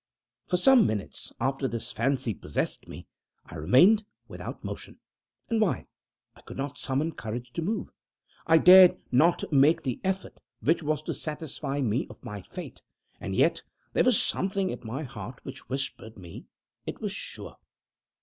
[0.47, 3.05] For some minutes after this fancy possessed me,
[3.45, 4.99] I remained without motion.
[5.47, 5.85] And why?
[6.35, 7.91] I could not summon courage to move.
[8.47, 12.81] I dared not make the effort which was to satisfy me of my fate
[13.19, 13.61] and yet
[13.93, 16.45] there was something at my heart which whispered me
[16.87, 17.57] it was sure.